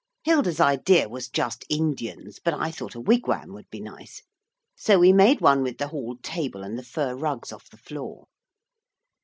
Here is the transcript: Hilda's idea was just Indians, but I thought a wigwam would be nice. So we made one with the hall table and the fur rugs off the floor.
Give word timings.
Hilda's 0.23 0.59
idea 0.59 1.07
was 1.07 1.29
just 1.29 1.63
Indians, 1.69 2.39
but 2.43 2.55
I 2.55 2.71
thought 2.71 2.95
a 2.95 2.99
wigwam 2.99 3.53
would 3.53 3.69
be 3.69 3.79
nice. 3.79 4.23
So 4.75 4.97
we 4.97 5.13
made 5.13 5.41
one 5.41 5.61
with 5.61 5.77
the 5.77 5.89
hall 5.89 6.17
table 6.23 6.63
and 6.63 6.75
the 6.75 6.81
fur 6.81 7.15
rugs 7.15 7.53
off 7.53 7.69
the 7.69 7.77
floor. 7.77 8.25